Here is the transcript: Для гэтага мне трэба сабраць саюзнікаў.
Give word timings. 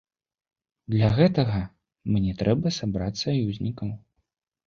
Для 0.93 1.09
гэтага 1.17 1.59
мне 2.15 2.31
трэба 2.41 2.67
сабраць 2.79 3.21
саюзнікаў. 3.25 3.89